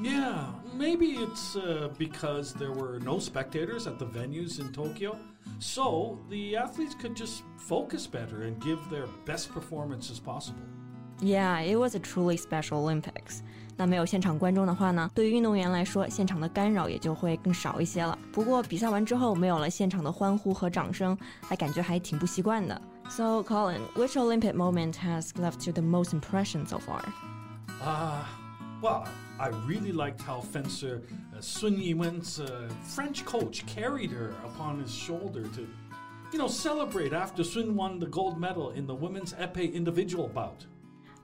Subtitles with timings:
[0.00, 0.46] Yeah,
[0.76, 5.16] maybe it's uh, because there were no spectators at the venues in Tokyo,
[5.60, 10.62] so the athletes could just focus better and give their best performance as possible.
[11.20, 13.42] Yeah, it was a truly special Olympics.
[13.76, 18.18] 那没有现场观众的话呢，对于运动员来说，现场的干扰也就会更少一些了。
[18.32, 22.80] 不过比赛完之后，没有了现场的欢呼和掌声，还感觉还挺不习惯的。
[23.08, 27.02] So, Colin, which Olympic moment has left you the most impression so far?
[27.80, 28.24] Ah.
[28.24, 28.24] Uh,
[28.80, 29.06] well,
[29.38, 31.02] I really liked how fencer
[31.36, 35.66] uh, Sun Yiwen's uh, French coach carried her upon his shoulder to,
[36.32, 40.66] you know, celebrate after Sun won the gold medal in the women's épée individual bout.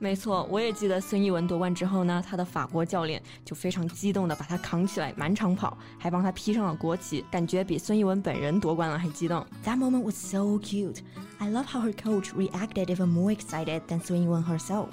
[0.01, 9.45] 没错，我也记得孙艺文夺冠之后呢，他的法国教练就非常激动的把他扛起来满场跑，还帮他披上了国旗，感觉比孙艺文本人夺冠了还激动。
[9.65, 10.99] That moment was so cute.
[11.39, 14.91] I love how her coach reacted even more excited than Sun Yiwen herself.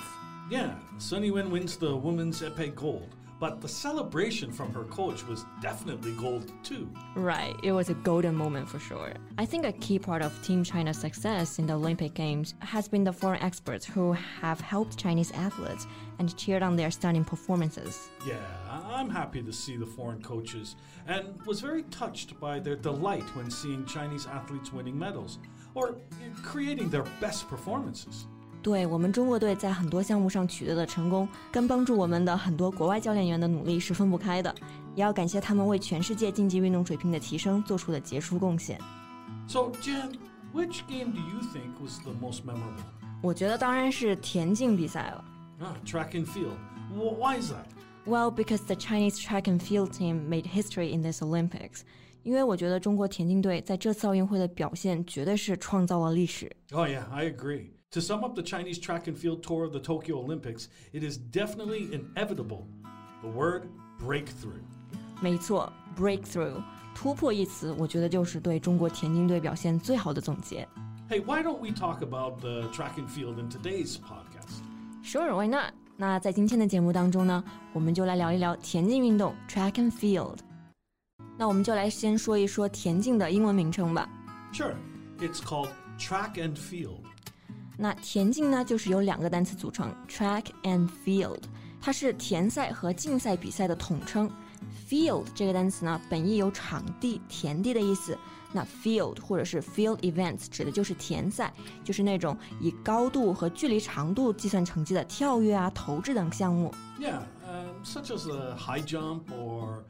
[0.51, 5.45] Yeah, Sun Yiwen wins the women's épée gold, but the celebration from her coach was
[5.63, 6.91] definitely gold too.
[7.15, 9.15] Right, it was a golden moment for sure.
[9.39, 13.05] I think a key part of Team China's success in the Olympic Games has been
[13.05, 15.87] the foreign experts who have helped Chinese athletes
[16.19, 18.11] and cheered on their stunning performances.
[18.27, 20.75] Yeah, I'm happy to see the foreign coaches
[21.07, 25.39] and was very touched by their delight when seeing Chinese athletes winning medals
[25.75, 25.97] or
[26.43, 28.27] creating their best performances.
[28.63, 34.55] 对我们中国队在很多项目上取得的成功，跟帮助我们的很多国外教练员的努力是分不开的。
[34.95, 38.79] 也要感谢他们为全世界竞技运动水平的提升做出的杰出贡献。
[39.47, 40.19] So, Jen,
[40.53, 42.85] which game do you think was the most memorable?
[43.23, 45.25] 我觉得当然是田径比赛了。
[45.61, 46.57] Ah, track and field.
[46.93, 47.67] Why is that?
[48.05, 51.83] Well, because the Chinese track and field team made history in this Olympics.
[52.23, 56.51] 因为我觉得中国田径队在这次奥运会的表现绝对是创造了历史。
[56.73, 57.69] Oh yeah, I agree.
[57.92, 61.18] To sum up the Chinese track and field tour of the Tokyo Olympics, it is
[61.18, 62.68] definitely inevitable.
[63.22, 64.62] The word breakthrough.
[65.22, 66.62] 没错，breakthrough
[66.94, 70.68] 突破一词，我觉得就是对中国田径队表现最好的总结。
[71.10, 74.62] Hey, why don't we talk about the track and field in today's podcast?
[75.04, 75.74] Sure, why not?
[75.96, 80.40] 那在今天的节目当中呢，我们就来聊一聊田径运动 track and field。
[81.38, 84.10] 那我们就来先说一说田径的英文名称吧。
[84.52, 84.76] Sure,
[85.20, 87.00] it's called track and field.
[87.83, 91.41] 那田径呢，就是由两个单词组成，track and field，
[91.81, 94.31] 它是田赛和竞赛比赛的统称。
[94.87, 98.19] field 这个单词呢，本意有场地、田地的意思。
[98.53, 101.51] 那 field 或者是 field events 指的就是田赛，
[101.83, 106.75] 就是那种以高度和距离长度计算成绩的跳跃啊、投掷等项目。
[106.99, 107.23] Yeah,
[107.83, 109.85] such as a high jump or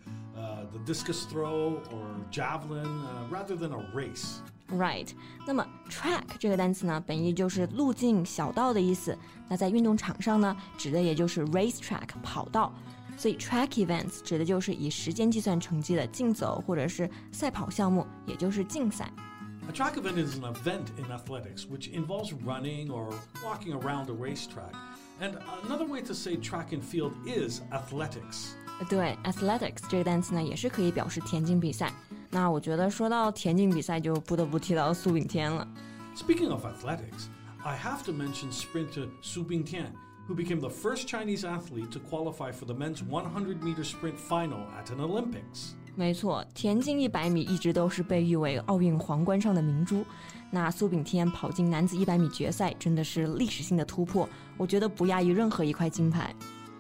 [0.72, 4.40] the discus throw or javelin, uh, rather than a race.
[4.70, 5.10] Right，
[5.46, 9.18] 那么 track 这个单词呢，本意就是路径、小道的意思。
[9.48, 12.74] 那在运动场上呢，指的也就是 race track 跑道。
[13.18, 19.10] 所以 track events 指的就是以时间计算成绩的竞走或者是赛跑项目，也就是竞赛。
[19.68, 23.14] A track event is an event in athletics which involves running or
[23.44, 24.74] walking around a racetrack.
[25.22, 28.56] And another way to say track and field is athletics.
[28.90, 31.92] 对，athletics 这个单词呢，也是可以表示田径比赛。
[32.30, 35.66] 那我觉得说到田径比赛，就不得不提到苏炳添了。
[36.16, 37.28] Speaking of athletics,
[37.64, 39.92] I have to mention sprinter Su Bingtian,
[40.28, 44.92] who became the first Chinese athlete to qualify for the men's 100-meter sprint final at
[44.92, 45.74] an Olympics.
[45.96, 50.06] 没错，田径一百米一直都是被誉为奥运皇冠上的明珠。
[50.52, 54.28] 那苏炳添跑进男子一百米决赛，真的是历史性的突破，
[54.58, 56.36] 我觉得不亚于任何一块金牌。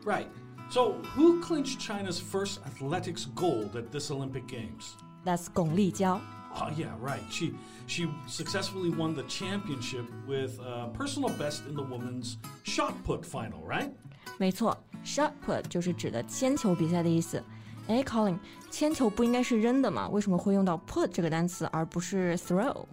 [0.06, 0.28] Right.
[0.69, 4.95] So, who clinched China's first athletics gold at this Olympic Games?
[5.24, 6.19] That's Gong Lijiao.
[6.57, 7.21] Oh yeah, right.
[7.30, 7.53] She
[7.86, 13.62] she successfully won the championship with a personal best in the women's shot put final,
[13.62, 13.92] right?
[14.38, 17.44] 没错，shot put 就是指的铅球比赛的意思。
[17.88, 18.39] 哎，Colin，
[18.71, 20.09] 铅球不应该是扔的吗？
[20.09, 22.86] 为什么会用到 put 这个单词而不是 throw？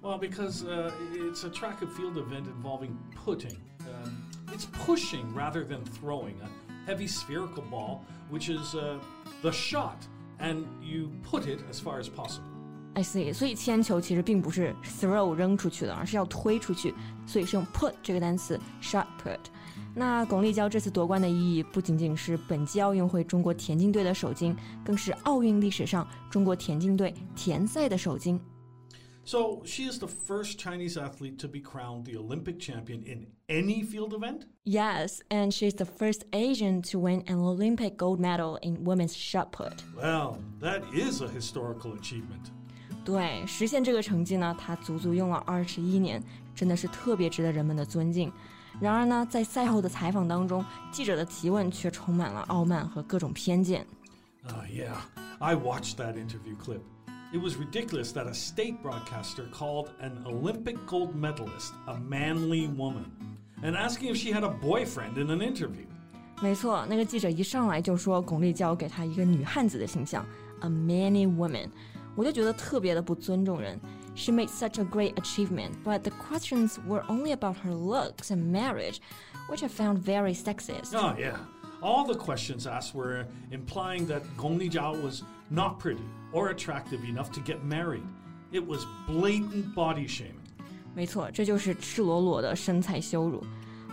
[0.00, 3.56] Well, because uh, it's a track and field event involving putting.
[3.80, 6.48] Um, it's pushing rather than throwing a
[6.85, 7.99] heavy spherical ball,
[8.31, 8.75] which is
[9.41, 9.97] the shot
[10.39, 12.43] and you put it as far as possible.
[12.95, 16.93] I see，所以铅球其实并不是 throw 扔出去的，而是要推出去，
[17.25, 19.39] 所以是用 put 这个单词 shot put。
[19.95, 28.39] 那巩立姣这次夺冠的意义不仅仅是本届奥运会中国田径队的首金，更是奥运历史上中国田径队田赛的首金。
[29.24, 34.14] So she is the first Chinese athlete to be crowned the Olympic champion in any field
[34.14, 34.46] event?
[34.64, 39.52] Yes, and she's the first Asian to win an Olympic gold medal in women's shot
[39.52, 39.82] put.
[39.94, 42.50] Well, that is a historical achievement.
[43.04, 46.22] 对，实现这个成绩呢，她足足用了二十一年，
[46.54, 48.32] 真的是特别值得人们的尊敬。
[48.80, 53.86] 然而呢，在赛后的采访当中，记者的提问却充满了傲慢和各种偏见。
[54.46, 54.96] Uh, yeah,
[55.38, 56.80] I watched that interview clip.
[57.32, 63.04] It was ridiculous that a state broadcaster called an Olympic gold medalist a manly woman
[63.62, 65.86] and asking if she had a boyfriend in an interview.
[66.40, 70.24] 没错，那个记者一上来就说巩俐教给她一个女汉子的形象，
[70.60, 71.68] a manly woman，
[72.14, 73.78] 我就觉得特别的不尊重人。
[74.14, 78.98] She made such a great achievement, but the questions were only about her looks and marriage,
[79.48, 80.94] which I found very sexist.
[80.94, 81.36] Oh, yeah.
[81.83, 86.01] All the questions asked were implying that Gong Lijiao was not pretty
[86.31, 88.05] or attractive enough to get married.
[88.53, 90.39] It was blatant body shaming.
[90.95, 93.43] 没错，这就是赤裸裸的身材羞辱。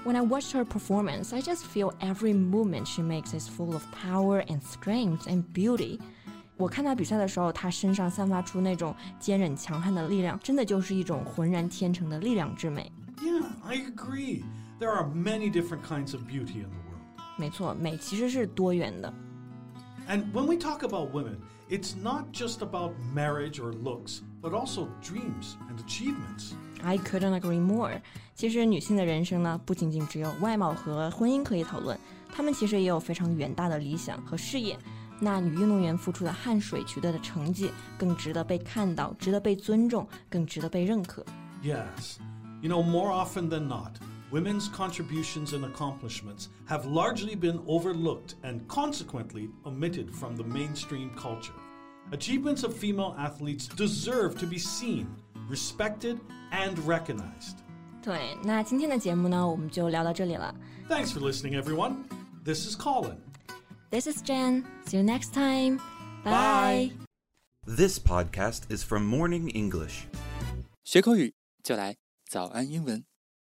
[0.04, 3.82] When I watched her performance, I just feel every movement she makes is full of
[3.92, 5.98] power and strength and beauty.
[6.56, 12.92] 我看她比赛的时候，她身上散发出那种坚韧强悍的力量，真的就是一种浑然天成的力量之美。
[13.20, 14.44] Yeah, I agree.
[14.78, 16.89] There are many different kinds of beauty in the world.
[17.39, 19.13] 没错，美其实是多元的。
[20.07, 21.38] And when we talk about women,
[21.69, 26.53] it's not just about marriage or looks, but also dreams and achievements.
[26.83, 28.00] I couldn't agree more.
[28.35, 31.97] 其实女性的人生呢，不仅仅只有外貌和婚姻可以讨论，
[32.31, 34.77] 她们其实也有非常远大的理想和事业。
[35.19, 41.25] 那女运动员付出的汗水取得的成绩，更值得被看到，值得被尊重，更值得被认可。
[41.63, 42.17] Yes.
[42.62, 43.94] You know, more often than not,
[44.31, 51.53] women's contributions and accomplishments have largely been overlooked and consequently omitted from the mainstream culture.
[52.12, 55.07] Achievements of female athletes deserve to be seen,
[55.50, 56.19] respected,
[56.51, 57.57] and recognized.
[58.01, 60.53] 对，那今天的节目呢，我们就聊到这里了。
[60.88, 62.03] Thanks for listening, everyone.
[62.44, 63.17] This is Colin.
[63.89, 64.63] This is Jen.
[64.85, 65.79] See you next time.
[66.23, 66.91] Bye.
[66.91, 66.91] Bye.
[67.65, 70.06] This podcast is from Morning English.
[70.83, 71.33] 学口语
[71.63, 71.95] 就来
[72.27, 73.03] 早安英文。